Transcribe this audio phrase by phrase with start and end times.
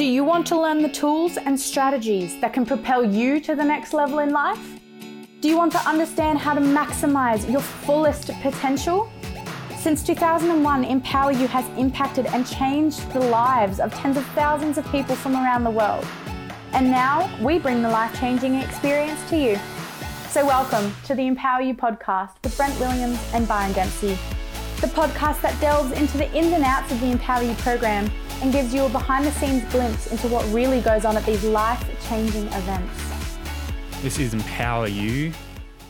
[0.00, 3.62] Do you want to learn the tools and strategies that can propel you to the
[3.62, 4.80] next level in life?
[5.42, 9.12] Do you want to understand how to maximize your fullest potential?
[9.76, 14.90] Since 2001, Empower U has impacted and changed the lives of tens of thousands of
[14.90, 16.06] people from around the world.
[16.72, 19.58] And now we bring the life changing experience to you.
[20.30, 24.16] So, welcome to the Empower U podcast with Brent Williams and Byron Dempsey,
[24.80, 28.10] the podcast that delves into the ins and outs of the Empower U program
[28.42, 31.44] and gives you a behind the scenes glimpse into what really goes on at these
[31.44, 33.10] life changing events.
[34.02, 35.32] This is Empower U.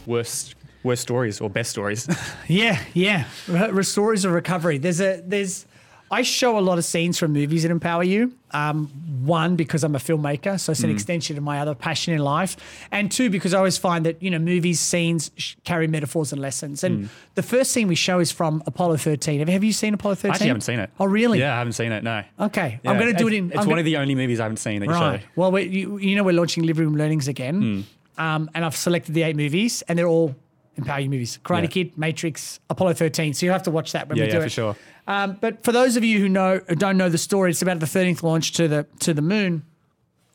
[0.06, 2.08] Worst worst stories or best stories.
[2.48, 3.26] Yeah, yeah.
[3.46, 4.78] Re- stories of recovery.
[4.78, 5.66] There's a there's
[6.12, 8.32] I show a lot of scenes from movies that empower you.
[8.52, 8.88] Um,
[9.24, 12.56] one because I'm a filmmaker, so it's an extension of my other passion in life,
[12.90, 16.42] and two because I always find that you know movies scenes sh- carry metaphors and
[16.42, 16.82] lessons.
[16.82, 19.38] And the first scene we show is from Apollo 13.
[19.38, 20.30] Have, have you seen Apollo 13?
[20.30, 20.90] I actually haven't seen it.
[20.98, 21.38] Oh, really?
[21.38, 22.02] Yeah, I haven't seen it.
[22.02, 22.24] No.
[22.40, 23.50] Okay, Yeah, I'm going to do it in.
[23.52, 25.20] It's I'm one of the only movies I haven't seen that you Right.
[25.20, 25.26] show.
[25.36, 27.86] Well, we, you, you know we're launching Living Room Learnings again,
[28.18, 30.34] um, and I've selected the eight movies, and they're all
[30.80, 31.66] Empower U movies: Karate Yeah.
[31.68, 33.34] Kid, Matrix, Apollo 13.
[33.34, 34.76] So you will have to watch that when Yeah, we do yeah, do for sure.
[35.06, 37.80] Um, but for those of you who know who don't know the story, it's about
[37.80, 39.62] the 13th launch to the to the moon.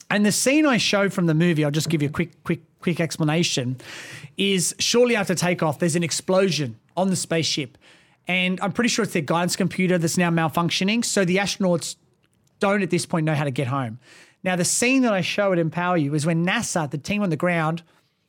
[0.10, 2.62] And the scene I show from the movie, I'll just give you a quick, quick,
[2.80, 3.78] quick explanation,
[4.38, 7.76] is shortly after takeoff, there's an explosion on the spaceship.
[8.28, 11.04] And I'm pretty sure it's their guidance computer that's now malfunctioning.
[11.04, 11.96] So the astronauts
[12.60, 13.98] don't at this point know how to get home.
[14.44, 17.32] Now, the scene that I show at Empower U is when NASA, the team on
[17.32, 17.82] the ground,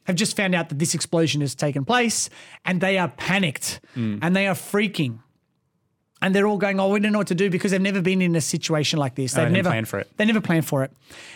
[0.07, 2.31] have just found out that this explosion has taken place
[2.65, 5.19] and they are panicked and they are freaking.
[6.23, 8.23] And they're all going, oh, we don't know what to do because they've never been
[8.23, 9.35] in a situation like this.
[9.35, 10.11] They've they didn't never planned for it.
[10.17, 10.91] They never planned for it.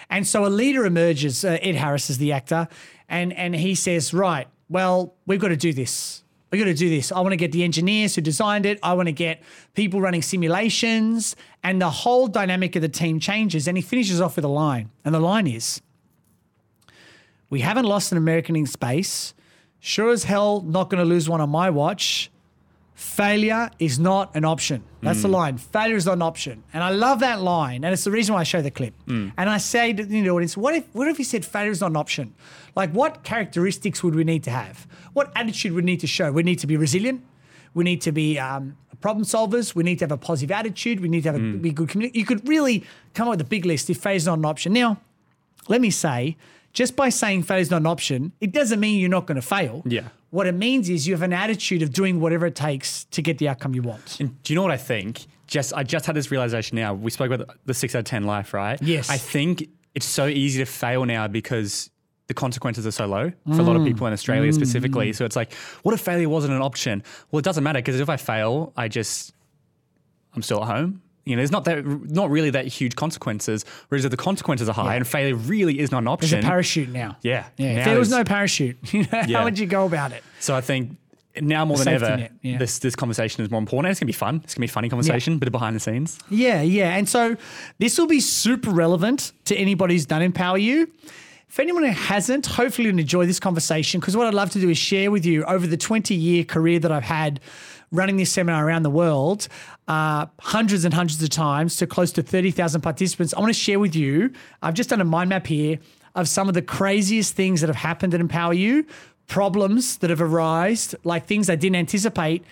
[0.09, 1.45] And so a leader emerges.
[1.45, 2.67] Uh, Ed Harris is the actor,
[3.09, 6.23] and and he says, right, well, we've got to do this.
[6.51, 7.13] We've got to do this.
[7.13, 8.79] I want to get the engineers who designed it.
[8.83, 9.43] I want to get
[9.75, 13.69] people running simulations, and the whole dynamic of the team changes.
[13.69, 15.83] And he finishes off with a line, and the line is,
[17.51, 19.35] "We haven't lost an American in space.
[19.81, 22.31] Sure as hell, not going to lose one on my watch."
[23.01, 24.85] failure is not an option.
[25.01, 25.35] That's the hmm.
[25.35, 25.57] line.
[25.57, 26.63] Failure is not an option.
[26.75, 27.83] And I love that line.
[27.83, 28.93] And it's the reason why I show the clip.
[29.07, 29.31] Hmm.
[29.39, 31.91] And I say to the audience, what if what if he said failure is not
[31.93, 32.35] an option?
[32.77, 34.87] Like what characteristics would we need to have?
[35.15, 36.31] What attitude would we need to show?
[36.31, 37.25] We need to be resilient.
[37.73, 39.75] We need to be um, problem solvers.
[39.75, 41.01] We need to have a positive attitude.
[41.01, 41.59] We need to have a hmm.
[41.59, 42.19] be good community.
[42.19, 44.75] You could really come up with a big list if failure is not an option.
[44.75, 45.01] Now,
[45.69, 46.37] let me say,
[46.73, 49.47] just by saying failure is not an option, it doesn't mean you're not going to
[49.47, 49.83] fail.
[49.85, 50.09] Yeah.
[50.31, 53.39] What it means is you have an attitude of doing whatever it takes to get
[53.39, 54.21] the outcome you want.
[54.21, 55.27] And do you know what I think?
[55.49, 56.95] Just I just had this realization now.
[56.95, 58.81] We spoke about the six out of ten life, right?
[58.81, 59.11] Yes.
[59.11, 61.91] I think it's so easy to fail now because
[62.29, 64.55] the consequences are so low for a lot of people in Australia mm.
[64.55, 65.13] specifically.
[65.13, 65.53] So it's like,
[65.83, 67.03] what if failure wasn't an option?
[67.33, 69.35] Well, it doesn't matter because if I fail, I just
[70.37, 71.03] I'm still at home.
[71.31, 73.65] You know, there's not that not really that huge consequences.
[73.89, 76.49] Whereas if the consequences are high and failure really is not an option, There's a
[76.49, 77.17] parachute now.
[77.23, 77.47] Yeah.
[77.57, 77.73] Yeah.
[77.75, 79.39] Now If there was no parachute, you know, Yeah.
[79.39, 80.23] how would you go about it?
[80.41, 80.97] So I think
[81.41, 82.59] now more than ever, net, yeah.
[82.59, 83.87] this this conversation is more important.
[83.87, 84.41] And it's gonna be fun.
[84.45, 86.19] It's gonna be a funny conversation, bit of behind the scenes.
[86.29, 86.97] Yeah, yeah.
[86.97, 87.37] And so
[87.79, 90.91] this will be super relevant to anybody who's done Empower U.
[91.49, 94.71] If anyone who hasn't, hopefully you'll enjoy this conversation because what I'd love to do
[94.71, 97.41] is share with you over the 20 year career that I've had
[97.93, 99.49] running this seminar around the world,
[99.91, 103.35] uh, hundreds and hundreds of times to close to 30,000 participants.
[103.35, 105.81] I want to share with you, I've just done a mind map here
[106.15, 108.87] of some of the craziest things that have happened at Empower U,
[109.27, 112.45] problems that have arisen, like things I didn't anticipate,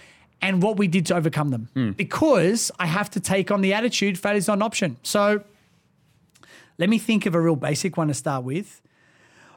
[0.42, 1.68] and what we did to overcome them.
[1.92, 4.96] Because I have to take on the attitude failure is not an option.
[5.04, 5.44] So
[6.76, 8.80] let me think of a real basic one to start with.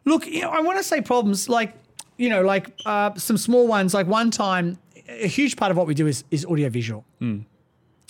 [0.05, 1.73] Look, you know, I want to say problems like,
[2.17, 3.95] you know, like uh, some small ones.
[3.95, 4.77] Like one time,
[5.07, 7.05] a huge part of what we do is is audiovisual.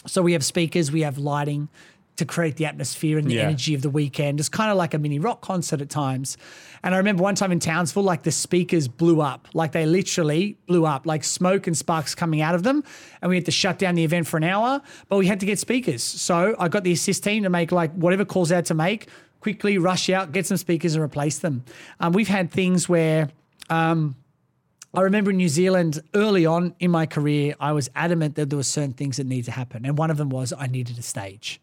[0.07, 1.69] So we have speakers, we have lighting
[2.17, 3.43] to create the atmosphere and the Yeah.
[3.43, 4.39] energy of the weekend.
[4.39, 6.37] It's kind of like a mini rock concert at times.
[6.83, 10.57] And I remember one time in Townsville, like the speakers blew up, like they literally
[10.67, 12.83] blew up, like smoke and sparks coming out of them.
[13.21, 15.45] And we had to shut down the event for an hour, but we had to
[15.45, 16.03] get speakers.
[16.03, 19.07] So I got the assist team to make like whatever calls out to make,
[19.39, 21.63] quickly rush out, get some speakers and replace them.
[21.99, 23.29] Um, we've had things where
[24.93, 28.57] I remember in New Zealand early on in my career, I was adamant that there
[28.57, 29.85] were certain things that needed to happen.
[29.85, 31.61] And one of them was I needed a stage.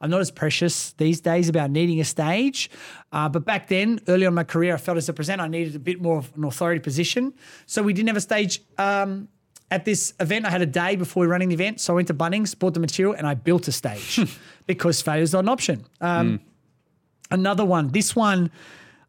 [0.00, 2.68] I'm not as precious these days about needing a stage.
[3.12, 5.48] Uh, but back then, early on in my career, I felt as a presenter, I
[5.48, 7.32] needed a bit more of an authority position.
[7.66, 9.28] So we didn't have a stage um,
[9.70, 10.44] at this event.
[10.44, 11.80] I had a day before we were running the event.
[11.80, 14.20] So I went to Bunnings, bought the material, and I built a stage
[14.66, 15.86] because failure is not an option.
[16.00, 16.40] Um,
[17.30, 18.50] Another one, this one,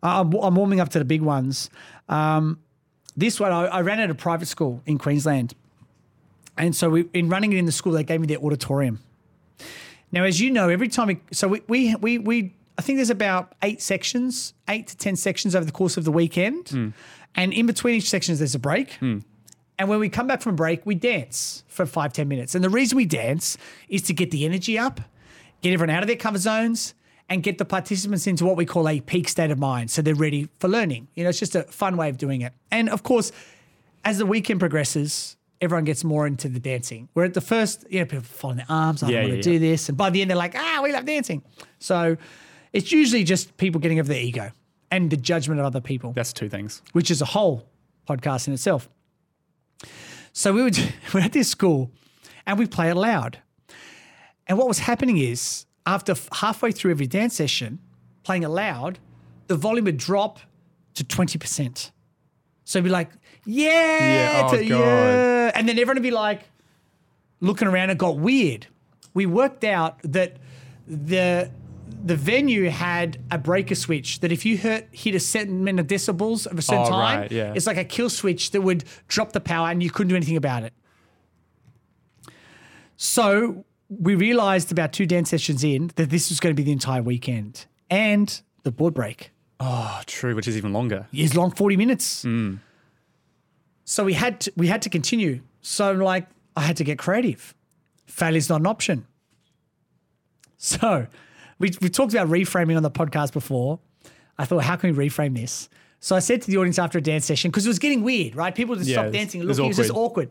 [0.02, 1.70] uh, I'm, I'm warming up to the big ones.
[2.08, 2.60] Um,
[3.18, 5.54] this one, I, I ran at a private school in Queensland.
[6.58, 9.00] And so we, in running it in the school, they gave me their auditorium.
[10.12, 13.10] Now, as you know, every time we so we we we, we I think there's
[13.10, 16.90] about eight sections, eight to ten sections over the course of the weekend, hmm.
[17.36, 18.94] and in between each sections there's a break.
[18.94, 19.20] Hmm.
[19.78, 22.56] And when we come back from break, we dance for five ten minutes.
[22.56, 23.58] And the reason we dance
[23.90, 25.02] is to get the energy up,
[25.62, 26.94] get everyone out of their comfort zones,
[27.30, 30.14] and get the participants into what we call a peak state of mind, so they're
[30.16, 31.08] ready for learning.
[31.16, 32.54] You know, it's just a fun way of doing it.
[32.72, 33.32] And of course,
[34.04, 37.10] as the weekend progresses, everyone gets more into the dancing.
[37.16, 39.42] We're at the first, you know, people folding their arms, I Yeah, want to yeah,
[39.42, 39.60] do yeah.
[39.60, 39.90] this.
[39.90, 41.42] And by the end, they're like, ah, we love dancing.
[41.80, 42.16] So
[42.74, 44.52] it's usually just people getting over their ego
[44.92, 46.84] and the judgment of other people, That's two things.
[46.92, 47.68] which is a whole
[48.08, 48.88] podcast in itself.
[50.34, 51.90] So we were, we were at this school
[52.46, 53.40] and we play it loud.
[54.48, 57.80] And what was happening is, after f- halfway through every dance session,
[58.24, 59.00] playing aloud,
[59.48, 60.40] the volume would drop
[60.96, 61.92] to 20%.
[62.64, 63.12] So it'd be like,
[63.46, 65.52] yeah, Yeah, oh to- yeah.
[65.54, 66.42] And then everyone would be like,
[67.42, 68.68] looking around, it got weird.
[69.14, 70.38] We worked out that
[70.88, 71.50] the
[72.04, 75.88] the venue had a breaker switch that if you hit, hit a certain amount of
[75.88, 77.54] decibels of a certain Oh, time, right, yeah.
[77.56, 80.38] it's like a kill switch that would drop the power and you couldn't do anything
[80.38, 80.74] about it.
[82.98, 86.72] So we realized about two dance sessions in that this was going to be the
[86.72, 91.08] entire weekend and the board break Oh, true, which is even longer.
[91.14, 92.26] is long 40 minutes.
[92.26, 92.60] Mm.
[93.86, 95.42] So we had to, we had to continue.
[95.62, 96.28] So like
[96.58, 97.54] I had to get creative.
[98.06, 99.08] Failure's not an option.
[100.58, 101.08] So
[101.60, 103.80] we we talked about reframing on the podcast before.
[104.38, 105.70] I thought, how can we reframe this?
[106.00, 108.36] So I said to the audience after a dance session because it was getting weird,
[108.36, 108.54] right?
[108.54, 109.66] People just Yeah, stopped dancing looking.
[109.66, 110.30] It was just awkward.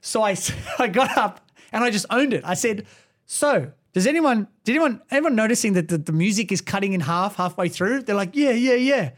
[0.00, 0.36] So I,
[0.78, 1.40] I got up
[1.72, 2.42] and I just owned it.
[2.44, 2.86] I said,
[3.26, 7.36] "So does anyone did anyone anyone noticing that the, the music is cutting in half
[7.36, 9.10] halfway through?" They're like, "Yeah, yeah, yeah."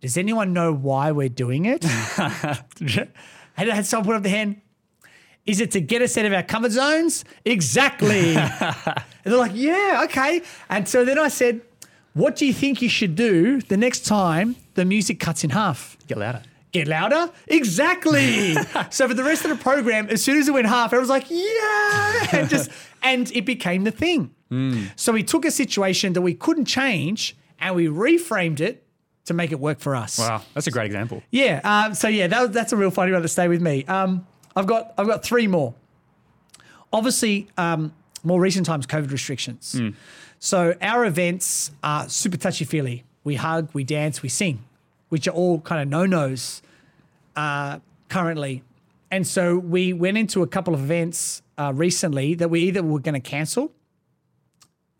[0.00, 1.84] Does anyone know why we're doing it?
[2.18, 3.10] and
[3.58, 4.62] I had someone put up the hand.
[5.44, 7.24] Is it to get us out of our comfort zones?
[7.44, 8.34] Exactly.
[8.34, 8.52] and
[9.24, 10.40] they're like, yeah, okay.
[10.70, 11.60] And so then I said,
[12.14, 15.96] what do you think you should do the next time the music cuts in half?
[16.06, 16.42] Get louder.
[16.72, 17.32] Get louder?
[17.48, 18.54] Exactly.
[18.90, 21.10] so for the rest of the program, as soon as it went half, everyone was
[21.10, 22.40] like, yeah.
[22.40, 22.70] And just
[23.02, 24.34] and it became the thing.
[24.96, 28.84] So we took a situation that we couldn't change and we reframed it
[29.26, 30.18] to make it work for us.
[30.18, 31.22] Wow, that's a great example.
[31.30, 31.60] Yeah.
[31.62, 33.84] Um, so yeah, that, that's a real funny one to stay with me.
[33.84, 34.26] Um,
[34.56, 35.74] I've got I've got three more.
[36.92, 37.92] Obviously, um,
[38.24, 39.80] more recent times, COVID restrictions.
[40.40, 43.04] So our events are super touchy feely.
[43.22, 44.64] We hug, we dance, we sing,
[45.10, 46.62] which are all kind of no nos
[47.36, 47.78] uh,
[48.08, 48.62] currently.
[49.10, 53.00] And so we went into a couple of events uh, recently that we either were
[53.00, 53.72] going to cancel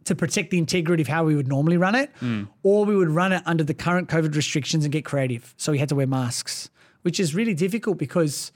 [0.05, 2.11] to protect the integrity of how we would normally run it,
[2.63, 5.55] or we would run it under the current COVID restrictions and get creative.
[5.57, 6.71] So we had to wear masks,
[7.03, 8.51] which is really difficult because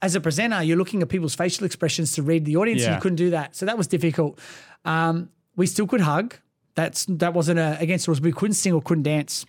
[0.00, 3.00] as a presenter, you're looking at people's facial expressions to read the audience, and you
[3.02, 3.56] couldn't do that.
[3.56, 4.38] So that was difficult.
[4.84, 6.36] Um, we still could hug.
[6.74, 8.20] That's that wasn't a, against the rules.
[8.20, 9.44] We couldn't sing or couldn't dance.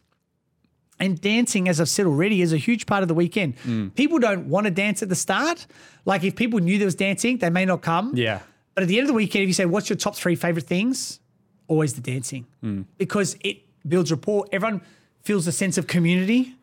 [1.00, 3.56] And dancing, as I've said already, is a huge part of the weekend.
[3.60, 3.94] Mm.
[3.94, 5.68] People don't want to dance at the start.
[6.06, 8.14] Like if people knew there was dancing, they may not come.
[8.16, 8.40] Yeah.
[8.74, 10.66] But at the end of the weekend, if you say, what's your top three favorite
[10.66, 11.20] things?
[11.68, 12.84] Always the dancing Hmm.
[12.98, 13.58] because it
[13.88, 14.46] builds rapport.
[14.52, 14.82] Everyone
[15.22, 16.56] feels a sense of community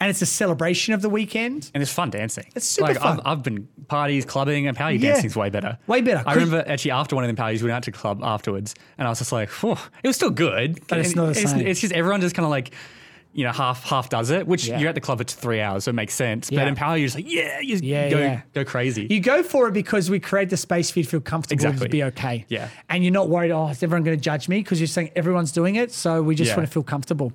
[0.00, 1.70] and it's a celebration of the weekend.
[1.74, 2.46] And it's fun dancing.
[2.56, 3.20] It's super like, fun.
[3.20, 5.12] I've, I've been parties, clubbing, and party Yeah.
[5.12, 5.78] dancing's way better.
[5.86, 6.22] Way better.
[6.26, 9.06] I remember actually after one of them parties, we went out to club afterwards, and
[9.06, 10.80] I was just like, it was still good.
[10.88, 11.66] But it's not the it's, same.
[11.66, 12.72] it's just everyone just kind of like,
[13.34, 14.78] you know, half half does it, which Yeah.
[14.78, 16.50] you're at the club for three hours, so it makes sense.
[16.50, 16.60] Yeah.
[16.60, 18.42] But in power, you're just like, yeah, you Yeah, go, yeah.
[18.52, 19.06] go crazy.
[19.08, 21.86] You go for it because we create the space for you to feel comfortable Exactly.
[21.86, 22.44] to be okay.
[22.48, 22.68] Yeah.
[22.90, 24.58] And you're not worried, oh, is everyone going to judge me?
[24.58, 25.92] Because you're saying everyone's doing it.
[25.92, 27.32] So we just want to feel comfortable.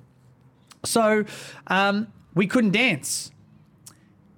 [0.84, 1.24] So
[1.66, 3.32] um, we couldn't dance.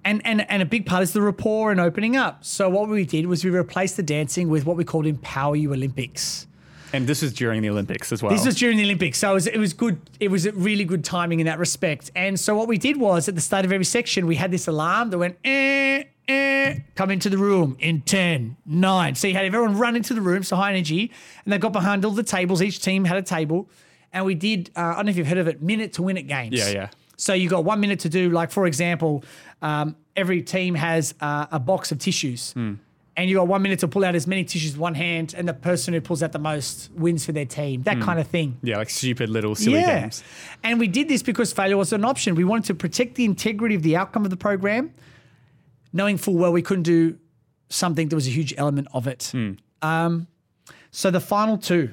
[0.03, 2.43] And, and, and a big part is the rapport and opening up.
[2.43, 5.75] So what we did was we replaced the dancing with what we called Empower U
[5.75, 6.47] Olympics.
[6.93, 8.33] And this was during the Olympics as well.
[8.33, 10.01] This was during the Olympics, so it was, it was good.
[10.19, 12.11] It was a really good timing in that respect.
[12.15, 14.67] And so what we did was at the start of every section, we had this
[14.67, 19.15] alarm that went, eh, eh, come into the room in 10, 9.
[19.15, 21.11] So you had everyone run into the room, so high energy,
[21.45, 22.63] and they got behind all the tables.
[22.63, 23.69] Each team had a table.
[24.13, 26.17] And we did, uh, I don't know if you've heard of it, minute to win
[26.17, 26.59] it games.
[26.59, 26.89] Yeah, yeah.
[27.17, 29.23] So you got one minute to do, like, for example,
[29.63, 32.53] um, every team has uh, a box of tissues.
[32.53, 32.75] Hmm.
[33.21, 35.47] And you got one minute to pull out as many tissues with one hand, and
[35.47, 37.83] the person who pulls out the most wins for their team.
[37.83, 38.57] That kind of thing.
[38.63, 40.25] yeah, like stupid little silly games.
[40.65, 42.35] And we did this because failure was an option.
[42.35, 44.95] We wanted to protect the integrity of the outcome of the program,
[45.93, 47.19] knowing full well we couldn't do
[47.69, 49.29] something that was a huge element of it.
[49.33, 49.53] Hmm.
[49.83, 50.27] Um,
[50.91, 51.93] so the final two,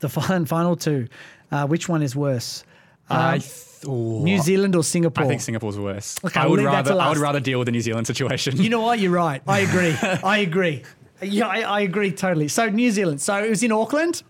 [0.00, 1.06] the final, final two,
[1.52, 2.64] uh, which one is worse?
[3.08, 3.44] I th-
[3.86, 5.24] oh, New Zealand or Singapore?
[5.24, 6.18] I think Singapore's worse.
[6.24, 8.06] Okay, I would leave that to rather I would rather deal with the New Zealand
[8.06, 8.56] situation.
[8.56, 8.98] You know what?
[8.98, 9.42] You're right.
[9.46, 9.94] I agree.
[10.02, 10.82] I agree.
[11.22, 12.48] Yeah, I, I agree totally.
[12.48, 13.20] So New Zealand.
[13.20, 14.22] So it was in Auckland.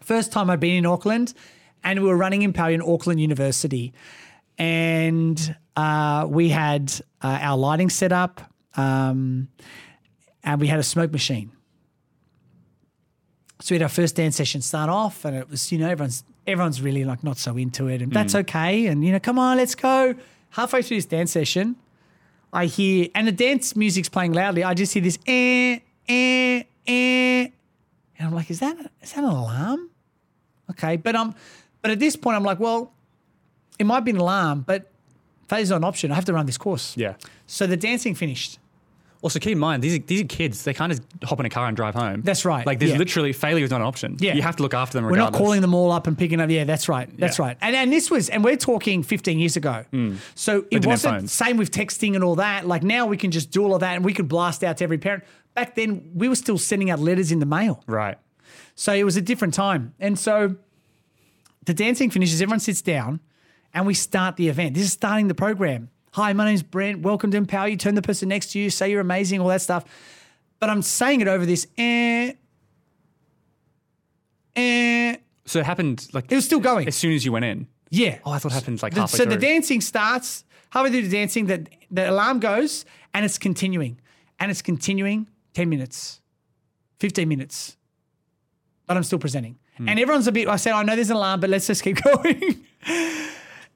[0.00, 1.34] First time I'd been in Auckland,
[1.82, 3.92] and we were running Empower in Auckland University,
[4.58, 6.92] and uh, we had
[7.22, 8.40] uh, our lighting set up,
[8.76, 9.48] um,
[10.42, 11.50] and we had a smoke machine.
[13.60, 16.22] So we had our first dance session start off, and it was you know everyone's
[16.46, 18.86] everyone's really like not so into it, and that's okay.
[18.86, 20.14] And you know, come on, let's go.
[20.50, 21.76] Halfway through this dance session,
[22.52, 24.62] I hear, and the dance music's playing loudly.
[24.62, 27.48] I just hear this eh, eh, eh,
[28.18, 29.90] and I'm like, is that is that an alarm?
[30.70, 31.34] Okay, but um,
[31.82, 32.92] but at this point, I'm like, well,
[33.78, 34.90] it might be an alarm, but
[35.48, 36.12] phase not an option.
[36.12, 36.96] I have to run this course.
[36.96, 37.14] Yeah.
[37.46, 38.58] So the dancing finished.
[39.24, 40.64] Also, keep in mind these are, these are kids.
[40.64, 42.20] They can't just hop in a car and drive home.
[42.22, 42.98] That's right, Like, there's yeah.
[42.98, 44.16] literally failure is not an option.
[44.20, 44.34] Yeah.
[44.34, 45.06] you have to look after them.
[45.10, 46.50] We're not calling them all up and picking up.
[46.50, 47.08] Yeah, that's right.
[47.18, 47.46] That's Yeah.
[47.46, 47.56] right.
[47.62, 49.84] And and this was, and we're talking 15 years ago.
[49.90, 50.16] Hmm.
[50.34, 52.66] So it wasn't same with texting and all that.
[52.66, 54.84] Like now we can just do all of that and we could blast out to
[54.84, 55.24] every parent.
[55.54, 57.82] Back then we were still sending out letters in the mail.
[57.86, 58.18] Right.
[58.74, 59.94] So it was a different time.
[59.98, 60.56] And so
[61.64, 63.20] the dancing finishes, everyone sits down,
[63.72, 64.74] and we start the event.
[64.74, 65.88] This is starting the program.
[66.14, 67.00] Hi, my name's Brent.
[67.02, 67.76] Welcome to Empower U.
[67.76, 69.84] Turn the person next to you, say you're amazing, all that stuff.
[70.60, 72.34] But I'm saying it over this, eh,
[74.54, 75.16] eh.
[75.44, 76.86] So it happened like It was still going.
[76.86, 77.66] as soon as you went in.
[77.90, 78.18] Yeah.
[78.24, 79.34] Oh, I thought it happened like The- halfway so through.
[79.34, 84.00] the dancing starts, halfway through the dancing, the, the alarm goes and it's continuing.
[84.38, 86.20] And it's continuing 10 minutes,
[87.00, 87.76] 15 minutes.
[88.86, 89.58] But I'm still presenting.
[89.78, 89.88] Hmm.
[89.88, 92.00] And everyone's a bit, I said, I know there's an alarm, but let's just keep
[92.02, 92.64] going.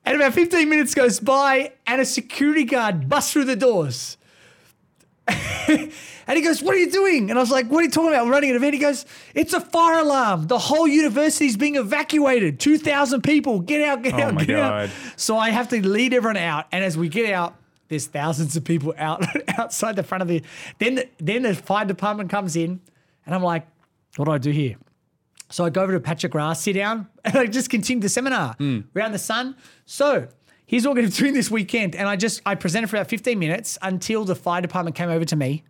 [0.08, 4.16] And about 15 minutes goes by and a security guard busts through the doors.
[6.28, 7.30] And he goes, What are you doing?
[7.30, 8.26] And I was like, What are you talking about?
[8.26, 8.74] We're running an event.
[8.74, 10.46] He goes, It's a fire alarm.
[10.46, 12.60] The whole university's being evacuated.
[12.60, 13.60] 2,000 people.
[13.60, 14.84] Get out, get Oh out, get God.
[14.84, 14.90] out.
[15.16, 16.66] So I have to lead everyone out.
[16.70, 17.54] And as we get out,
[17.88, 19.24] there's thousands of people out
[19.58, 20.42] outside the front of the.
[20.78, 22.78] Then, the, then the fire department comes in.
[23.24, 23.66] And I'm like,
[24.16, 24.76] What do I do here?
[25.50, 28.00] So I go over to a patch of grass, sit down, and I just continue
[28.02, 28.54] the seminar.
[28.58, 28.80] Hmm.
[28.96, 29.56] Out in the sun.
[29.86, 30.28] So
[30.66, 31.94] here's what we're going to do this weekend.
[31.96, 35.24] And I just, I presented for about 15 minutes until the fire department came over
[35.24, 35.64] to me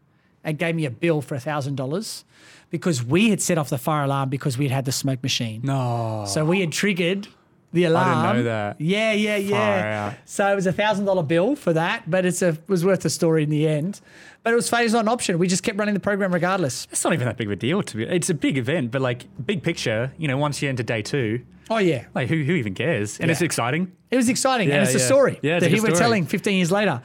[0.45, 2.25] and gave me a bill for $1,000
[2.71, 5.61] because we had set off the fire alarm because we had had the smoke machine.
[5.65, 6.25] no.
[6.27, 7.29] So we had triggered
[7.73, 8.09] the alarm.
[8.09, 8.81] I didn't know that.
[8.81, 10.15] Yeah, yeah, yeah.
[10.25, 13.01] So it was a thousand dollar bill for that, but it's a it was worth
[13.01, 14.01] the story in the end.
[14.43, 15.39] But it was phase not an option.
[15.39, 16.87] We just kept running the program regardless.
[16.91, 18.05] It's not even that big of a deal to be.
[18.05, 21.45] It's a big event, but like big picture, you know, once you enter day two,
[21.71, 23.21] Oh yeah, like who who even cares?
[23.21, 23.93] And it's exciting.
[24.11, 26.25] it was exciting, and Yeah, it's a story Yeah, that a he good we're telling
[26.25, 27.03] 15 years later.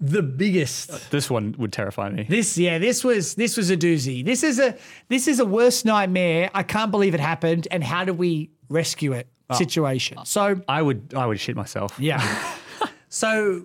[0.00, 0.90] The biggest.
[0.90, 2.26] Uh, this one would terrify me.
[2.28, 4.24] This yeah, this was this was a doozy.
[4.24, 4.76] This is a
[5.08, 6.50] this is a worst nightmare.
[6.52, 7.68] I can't believe it happened.
[7.70, 9.28] And how do we rescue it?
[9.50, 9.54] Oh.
[9.56, 10.18] Situation.
[10.24, 11.94] So I would I would shit myself.
[11.98, 12.20] Yeah.
[13.10, 13.62] so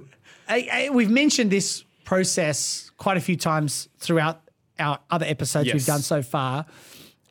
[0.48, 4.41] I, I, we've mentioned this process quite a few times throughout
[4.77, 6.65] our other episodes we've done so far.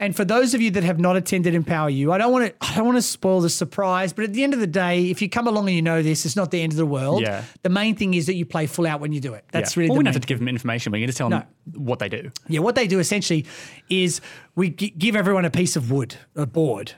[0.00, 2.54] And for those of you that have not attended Empower U, I don't want to
[2.60, 5.20] I don't want to spoil the surprise, but at the end of the day, if
[5.20, 7.20] you come along and you know this, it's not the end of the world.
[7.22, 7.42] Yeah.
[7.62, 9.44] The main thing is that you play full out when you do it.
[9.50, 9.80] That's Yeah.
[9.80, 10.92] really well, the we don't have to give them information.
[10.92, 11.42] We can just tell them
[11.74, 12.30] what they do.
[12.48, 13.44] yeah, what they do essentially
[13.90, 14.20] is
[14.54, 16.92] we gi- give everyone a piece of wood, a board,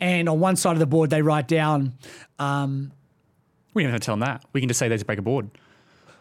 [0.00, 1.94] and on one side of the board they write down
[2.38, 2.92] um,
[3.74, 4.44] We don't have to tell them that.
[4.52, 5.50] We can just say they just break a board.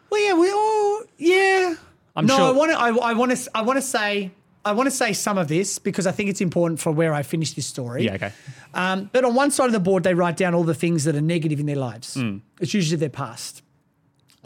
[0.09, 1.75] Well, yeah, we all, yeah.
[2.15, 2.77] I'm no, sure- I want to.
[2.79, 3.51] I, I want to.
[3.53, 4.31] I want to say.
[4.65, 7.23] I want to say some of this because I think it's important for where I
[7.23, 8.03] finish this story.
[8.03, 8.33] Yeah, okay.
[8.73, 11.15] Um, but on one side of the board, they write down all the things that
[11.15, 12.15] are negative in their lives.
[12.15, 12.39] Hmm.
[12.59, 13.61] It's usually their past,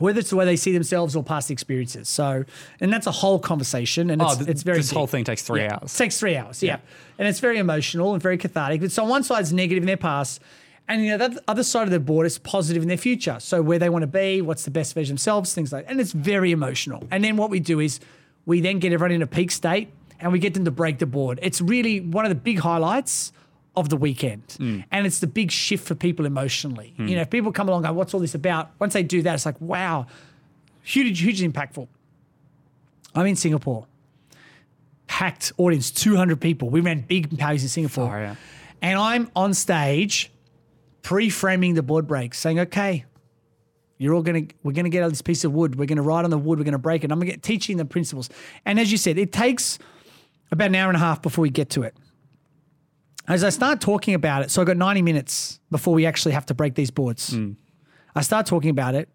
[0.01, 2.09] whether it's the way they see themselves or past experiences.
[2.09, 2.43] So,
[2.79, 4.77] and that's a whole conversation, and oh, it's, Oh, th- it's very.
[4.77, 5.95] this whole thing takes three It hours.
[5.95, 6.77] takes three hours, yeah.
[7.17, 8.81] And it's very emotional and very cathartic.
[8.81, 10.41] But so on one is negative in their past,
[10.87, 13.37] and you know that other side of the board is positive in their future.
[13.39, 15.85] So where they want to be, what's the best version of themselves, things like.
[15.85, 15.91] that.
[15.91, 17.07] And it's very emotional.
[17.11, 17.99] And then what we do is
[18.45, 19.89] we then get everyone in a peak state,
[20.19, 21.39] and we get them to break the board.
[21.41, 23.31] It's really one of the big highlights
[23.75, 24.79] of the weekend, Hmm.
[24.91, 26.93] and it's the big shift for people emotionally.
[26.97, 29.21] You know, if people come along, and go, "What's all this about?" Once they do
[29.21, 30.07] that, it's like, wow,
[30.83, 31.87] huge, hugely impactful.
[33.15, 33.87] I'm in Singapore
[35.07, 36.69] packed audience, 200 people.
[36.69, 38.07] We ran big parties in Singapore.
[38.07, 38.37] Far out.
[38.81, 40.31] And I'm on stage
[41.01, 43.05] pre-framing the board break, saying, okay,
[43.97, 46.29] you're all gonna we're gonna get out this piece of wood, we're gonna write on
[46.31, 47.11] the wood, we're gonna break it.
[47.11, 48.29] I'm gonna get teaching the principles.
[48.65, 49.77] And as you said, it takes
[50.51, 51.95] about an hour and a half before we get to it.
[53.27, 56.45] As I start talking about it, so I've got 90 minutes before we actually have
[56.47, 57.35] to break these boards.
[58.15, 59.09] I start talking about it.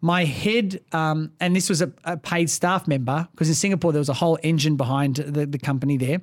[0.00, 3.98] My head, um, and this was a, a paid staff member, because in Singapore there
[3.98, 6.20] was a whole engine behind the, the company there.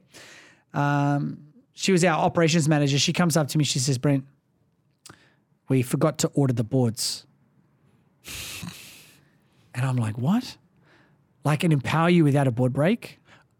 [0.73, 1.39] Um,
[1.73, 2.97] she was our operations manager.
[2.97, 4.23] She comes up to me, she says, Brent,
[5.67, 7.25] we forgot to order the boards.
[9.77, 10.55] And I'm like, what?
[11.45, 13.19] like and empower you without a board break.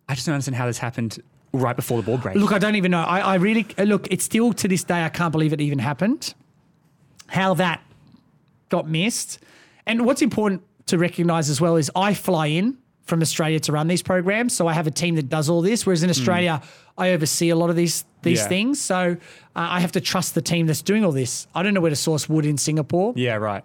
[0.10, 1.20] I just don't understand how this happened
[1.58, 2.36] right before the board break.
[2.36, 3.02] Look, I don't even know.
[3.02, 4.08] I, I really look.
[4.12, 5.04] It's still to this day.
[5.04, 6.34] I can't believe it even happened.
[7.28, 7.82] How that
[8.70, 9.40] got missed,
[9.86, 13.88] and what's important to recognise as well is I fly in from Australia to run
[13.88, 15.86] these programs, so I have a team that does all this.
[15.86, 16.62] Whereas in Australia,
[16.98, 18.48] I oversee a lot of these these Yeah.
[18.48, 19.18] things, so
[19.56, 21.48] uh, I have to trust the team that's doing all this.
[21.54, 23.64] I don't know where to source wood in Singapore, yeah, right.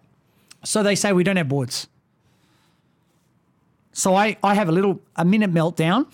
[0.64, 1.86] so they say we don't have boards.
[3.92, 6.06] So I, I have a little a minute meltdown,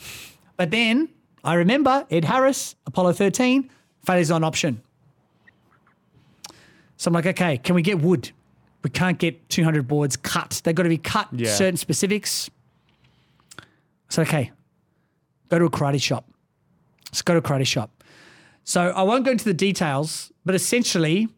[0.56, 1.09] but then
[1.46, 3.70] I remember Ed Harris, Apollo 13,
[4.04, 4.82] failure's an option.
[6.96, 8.30] So I'm like, okay, can we get wood?
[8.82, 10.60] We can't get 200 boards cut.
[10.64, 11.52] They've got to be cut Yeah.
[11.54, 12.50] certain specifics.
[14.08, 14.50] So okay,
[15.48, 16.28] go to a karate shop.
[17.10, 18.02] Let's go to a karate shop.
[18.64, 21.28] So I won't go into the details, but essentially,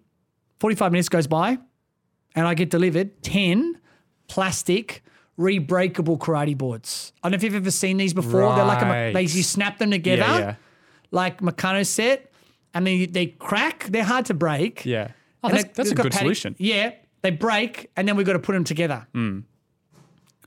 [0.61, 1.59] 45 minutes goes by,
[2.35, 3.79] and I get delivered 10
[4.29, 5.03] plastic
[5.39, 7.13] rebreakable karate boards.
[7.23, 8.55] I don't know if you've ever seen these before.
[8.57, 10.55] They're like a, they you snap them together Yeah, yeah.
[11.11, 12.33] like Meccano set,
[12.75, 13.85] and then you- they crack.
[13.85, 14.85] They're hard to break.
[14.85, 15.13] Yeah.
[15.45, 16.57] Oh, that's, they- that's a good solution.
[16.59, 16.93] Yeah,
[17.23, 19.07] they break, and then we've got to put them together.
[19.15, 19.41] Hmm.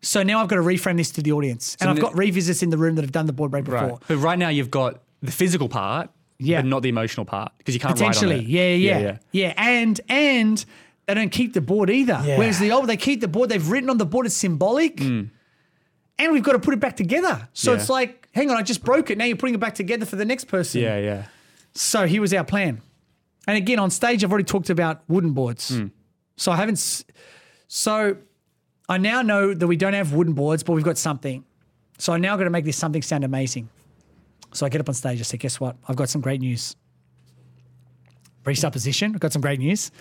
[0.02, 2.64] So now I've got to reframe this to the audience, and I've n- got revisits
[2.64, 3.80] in the room that have done the board break before.
[3.82, 3.98] Right.
[4.08, 6.62] But right now you've got the physical part, Yeah.
[6.62, 8.46] but not the emotional part because you can't Potentially, it.
[8.48, 9.18] yeah, yeah, yeah.
[9.32, 10.66] yeah, and and
[11.12, 12.15] they don't keep the board either.
[12.15, 13.50] Whereas the old, they keep the board.
[13.50, 14.25] They've written on the board.
[14.25, 15.30] It's symbolic, and
[16.18, 17.50] we've got to put it back together.
[17.51, 17.72] So.
[17.74, 17.80] Yeah.
[17.80, 19.18] it's like, hang on, I just broke it.
[19.18, 20.82] Now you're putting it back together for the next person.
[20.82, 21.25] Yeah, yeah.
[21.74, 22.82] So here was our plan.
[23.46, 25.70] And again, on stage, I've already talked about wooden boards.
[25.70, 25.88] Hmm.
[26.38, 27.03] So I haven't.
[27.68, 28.18] So
[28.88, 31.44] I now know that we don't have wooden boards, but we've got something.
[31.98, 33.70] So I now got to make this something sound amazing.
[34.53, 35.20] So I get up on stage.
[35.20, 35.75] I say, guess what?
[35.88, 36.75] I've got some great news.
[38.44, 39.13] Presupposition.
[39.13, 39.91] I've got some great news.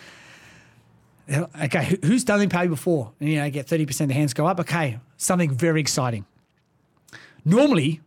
[1.30, 3.12] Like, Okay, who's done You before?
[3.20, 4.58] And, you know, I get 30% of the hands go up.
[4.60, 6.26] Okay, something very exciting.
[7.44, 8.00] Normally,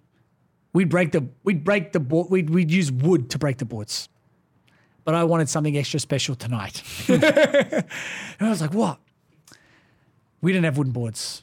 [0.74, 2.30] we'd break the we'd break the board.
[2.30, 4.10] We'd, we'd use wood to break the boards,
[5.06, 6.84] but I wanted something extra special tonight.
[7.08, 7.86] and
[8.40, 9.00] I was like, "What?
[10.42, 11.42] We don't have wooden boards.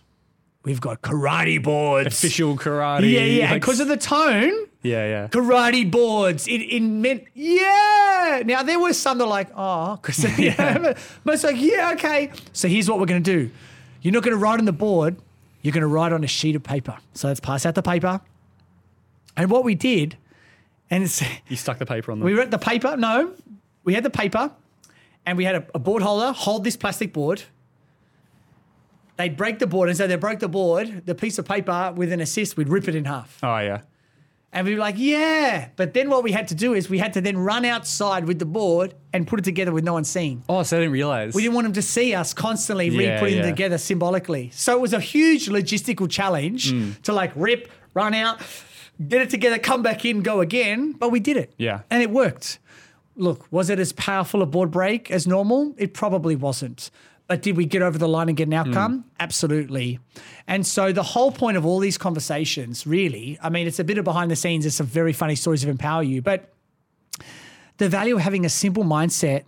[0.64, 2.08] We've got karate boards.
[2.08, 3.10] Official karate.
[3.10, 3.50] yeah, yeah.
[3.52, 5.28] like- Because of the tone, yeah, yeah.
[5.28, 6.48] karate boards.
[6.48, 8.42] It, it meant yeah.
[8.44, 10.94] Now there were some that were like oh, because yeah.
[11.24, 12.30] but it's like yeah, okay.
[12.52, 13.50] So here's what we're gonna do.
[14.02, 15.16] You're not gonna write on the board.
[15.62, 16.96] You're gonna write on a sheet of paper.
[17.14, 18.20] So let's pass out the paper.
[19.36, 20.16] And what we did,
[20.90, 22.26] and it's You stuck the paper on them.
[22.26, 22.96] we wrote the paper.
[22.96, 23.32] No,
[23.84, 24.50] we had the paper,
[25.26, 27.42] and we had a, a board holder hold this plastic board.
[29.18, 32.10] They'd break the board, and so they broke the board, the piece of paper with
[32.10, 33.38] an assist, we'd rip it in half.
[33.42, 33.82] oh, yeah.
[34.52, 35.68] And we were like, yeah.
[35.76, 38.40] But then what we had to do is we had to then run outside with
[38.40, 40.42] the board and put it together with no one seeing.
[40.48, 41.34] Oh, so I didn't realize.
[41.34, 43.44] We didn't want them to see us constantly Yeah, re-putting yeah.
[43.44, 44.50] it together symbolically.
[44.52, 47.00] So it was a huge logistical challenge Mm.
[47.02, 48.40] to like rip, run out,
[49.06, 50.92] get it together, come back in, go again.
[50.98, 51.54] But we did it.
[51.56, 51.82] Yeah.
[51.88, 52.58] And it worked.
[53.16, 55.74] Look, was it as powerful a board break as normal?
[55.78, 56.90] It probably wasn't.
[57.30, 58.58] But did we get over the line and get an hmm.
[58.58, 59.04] outcome?
[59.20, 60.00] Absolutely.
[60.48, 63.98] And so the whole point of all these conversations, really, I mean, it's a bit
[63.98, 66.52] of behind the scenes, it's some very funny stories of Empower U, but
[67.76, 69.44] the value of having a simple mindset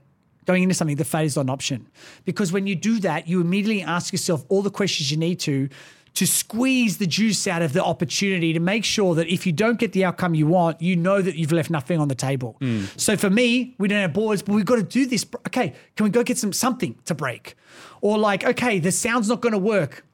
[0.46, 1.88] going into something, the failure is not an option.
[2.24, 5.68] Because when you do that, you immediately ask yourself all the questions you need to
[6.14, 9.78] to squeeze the juice out of the opportunity to make sure that if you don't
[9.78, 12.56] get the outcome you want, you know that you've left nothing on the table.
[12.60, 12.84] Hmm.
[12.96, 15.24] So for me, we don't have boards, but we've got to do this.
[15.46, 17.56] Okay, can we go get some something to break?
[18.00, 20.04] Or like, okay, the sound's not going to work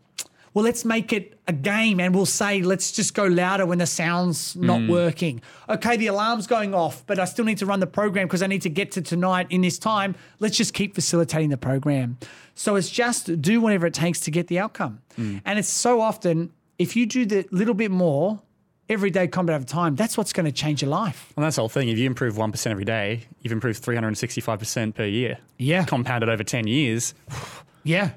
[0.55, 3.87] well, let's make it a game and we'll say, let's just go louder when the
[3.87, 4.89] sound's not mm.
[4.89, 5.41] working.
[5.69, 8.47] Okay, the alarm's going off, but I still need to run the program because I
[8.47, 10.15] need to get to tonight in this time.
[10.39, 12.19] Let's just keep facilitating the program.
[12.55, 15.01] So it's just do whatever it takes to get the outcome.
[15.19, 15.43] Mm.
[15.45, 18.41] And it's so often, if you do the little bit more
[18.89, 21.33] every day combat over time, that's what's going to change your life.
[21.37, 21.89] And that's the whole thing.
[21.89, 25.39] If you improve 1% every day, you've improved 365% per year.
[25.59, 25.85] Yeah.
[25.85, 27.15] Compounded over 10 years,
[27.85, 28.11] Yeah.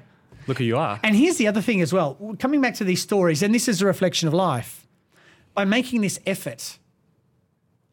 [0.46, 0.98] Look who you are.
[1.02, 2.16] And here's the other thing as well.
[2.38, 4.86] Coming back to these stories, and this is a reflection of life.
[5.54, 6.78] By making this effort,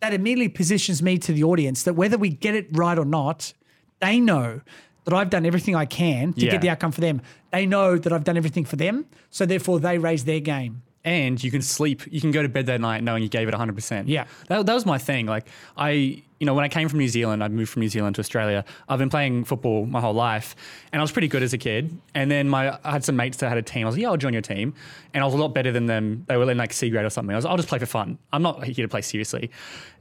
[0.01, 3.53] that immediately positions me to the audience that whether we get it right or not,
[3.99, 4.61] they know
[5.05, 6.51] that I've done everything I can to Yeah.
[6.51, 7.21] get the outcome for them.
[7.51, 9.05] They know that I've done everything for them.
[9.29, 10.83] So therefore, they raise their game.
[11.05, 13.53] and you can sleep you can go to bed that night knowing you gave it
[13.53, 14.25] 100% Yeah.
[14.49, 17.43] that, that was my thing like i you know when i came from new zealand
[17.43, 18.63] i moved from new zealand to australia.
[18.87, 20.55] I've been playing football my whole life
[20.91, 21.97] and i was pretty good as a kid.
[22.15, 23.83] And then my i had some mates that had a team.
[23.83, 24.73] I was like yeah i'll join your team.
[25.13, 26.25] And i was a lot better than them.
[26.27, 27.33] They were in like c grade or something.
[27.33, 28.17] I was like, i'll just play for fun.
[28.33, 29.51] I'm not here to play seriously.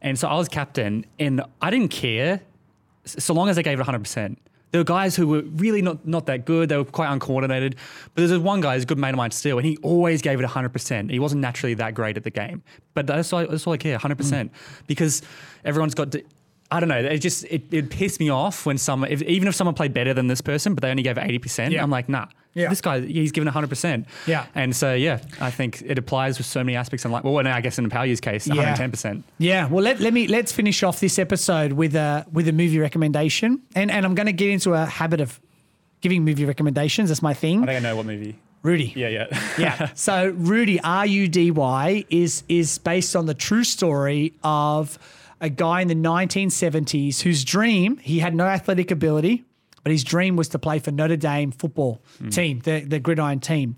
[0.03, 2.41] And so i was captain and i didn't care
[3.05, 4.37] so long as i gave it 100%
[4.71, 6.69] There were guys who were really not, not that good.
[6.69, 7.77] They were quite uncoordinated.
[8.15, 10.41] But there's one guy who's a good mate of mine still, and he always gave
[10.41, 11.11] it 100%.
[11.11, 12.63] He wasn't naturally that great at the game.
[12.95, 14.17] But that's all, that's all I care, 100%.
[14.17, 14.51] Mm.
[14.87, 15.23] Because
[15.65, 16.15] everyone's got
[16.71, 16.99] I don't know.
[16.99, 20.13] It just it, it pissed me off when someone, if, even if someone played better
[20.13, 21.73] than this person, but they only gave eighty percent.
[21.73, 21.83] Yeah.
[21.83, 22.27] I'm like, nah.
[22.55, 22.69] Yeah.
[22.69, 24.07] This guy, he's given hundred percent.
[24.27, 24.47] Yeah.
[24.55, 27.05] And so yeah, I think it applies with so many aspects.
[27.05, 29.25] And like, well, and I guess in You's case, one hundred ten percent.
[29.39, 32.79] Yeah, well let, let me let's finish off this episode with a with a movie
[32.79, 33.63] recommendation.
[33.75, 35.41] And and I'm going to get into a habit of
[36.01, 37.09] giving movie recommendations.
[37.09, 37.63] That's my thing.
[37.63, 38.39] I think I know what movie.
[38.63, 38.93] Rudy.
[38.97, 39.27] Yeah, yeah,
[39.59, 39.91] yeah.
[39.95, 44.99] So Rudy, R U D Y, is is based on the true story of
[45.41, 49.45] a guy in the 1970s whose dream he had no athletic ability,
[49.83, 53.77] but his dream was to play for Notre Dame football team, the the gridiron team.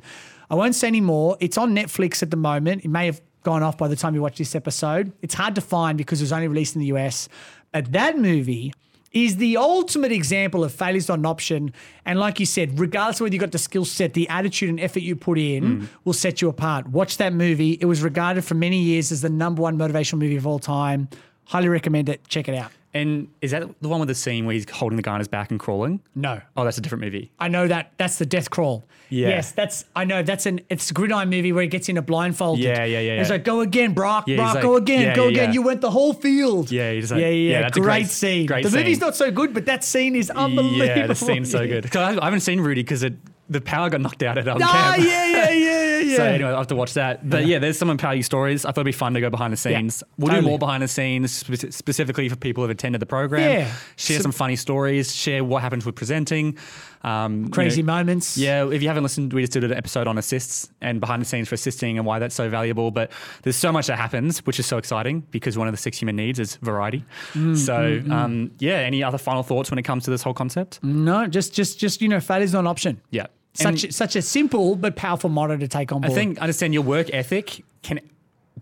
[0.50, 1.36] I won't say any more.
[1.40, 2.84] It's on Netflix at the moment.
[2.84, 5.12] It may have gone off by the time you watch this episode.
[5.22, 7.28] It's hard to find because it was only released in the US.
[7.72, 8.72] But that movie
[9.12, 11.72] is the ultimate example of failures not an option.
[12.04, 14.80] And like you said, regardless of whether you got the skill set, the attitude and
[14.80, 15.88] effort you put in mm.
[16.04, 16.88] will set you apart.
[16.88, 17.78] Watch that movie.
[17.80, 21.08] It was regarded for many years as the number one motivational movie of all time.
[21.50, 22.26] Highly recommend it.
[22.28, 22.70] Check it out.
[22.92, 25.28] And is that the one with the scene where he's holding the guy on his
[25.28, 26.00] back and crawling?
[26.16, 26.40] No.
[26.56, 27.30] Oh, that's a different movie.
[27.38, 28.84] I know that that's the death crawl.
[29.10, 29.28] Yeah.
[29.28, 32.02] Yes, that's I know that's an it's a gridiron movie where he gets in a
[32.02, 32.64] blindfolded.
[32.64, 35.24] Yeah, yeah, yeah, He's like, go again, Brock, Yeah, Brock, like- go again, yeah, go
[35.24, 35.44] yeah, again.
[35.50, 35.52] yeah.
[35.54, 36.70] You went the whole field.
[36.72, 38.46] Yeah, he's like- yeah, yeah, yeah, that's a great, great- scene.
[38.46, 39.06] great the movie's scene.
[39.06, 40.84] not so good, but that scene is unbelievable.
[40.86, 41.94] Yeah, the scene's so good.
[41.96, 43.04] I haven't seen Rudy because
[43.50, 45.04] the power got knocked out at um, Ah, camp.
[45.06, 46.16] yeah, yeah, yeah, yeah, yeah.
[46.16, 47.28] So anyway, I have to watch that.
[47.28, 48.64] But yeah, there's some empowering stories.
[48.64, 50.02] I thought it'd be fun to go behind the scenes.
[50.16, 50.42] we'll totally.
[50.44, 53.42] do more behind the scenes spe- specifically for people who've attended the program.
[53.42, 53.72] Yeah.
[53.96, 55.14] Share So- some funny stories.
[55.14, 56.56] Share what happens with presenting.
[57.02, 58.36] Um, you Crazy know, moments.
[58.36, 61.26] Yeah, if you haven't listened, we just did an episode on assists and behind the
[61.26, 62.90] scenes for assisting and why that's so valuable.
[62.90, 63.10] But
[63.42, 66.14] there's so much that happens, which is so exciting because one of the six human
[66.16, 67.04] needs is variety.
[67.32, 70.78] Mm, so um, yeah, any other final thoughts when it comes to this whole concept?
[70.84, 73.00] No, just just just you know, failure's not an option.
[73.10, 73.26] Yeah.
[73.54, 76.12] Such And- such a simple but powerful motto to take on board.
[76.12, 78.00] I think understand your work ethic can